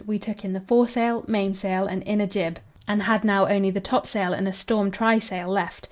We 0.07 0.17
took 0.17 0.43
in 0.43 0.53
the 0.53 0.61
foresail, 0.61 1.23
mainsail, 1.27 1.85
and 1.85 2.01
inner 2.07 2.25
jib, 2.25 2.59
and 2.87 3.03
had 3.03 3.23
now 3.23 3.45
only 3.47 3.69
the 3.69 3.79
topsail 3.81 4.33
and 4.33 4.47
a 4.47 4.51
storm 4.53 4.89
trysail 4.89 5.47
left. 5.47 5.79